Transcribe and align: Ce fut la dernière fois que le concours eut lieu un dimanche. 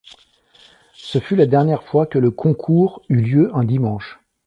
Ce 0.95 1.19
fut 1.19 1.35
la 1.35 1.45
dernière 1.45 1.83
fois 1.83 2.07
que 2.07 2.17
le 2.17 2.31
concours 2.31 3.03
eut 3.09 3.21
lieu 3.21 3.51
un 3.55 3.63
dimanche. 3.63 4.19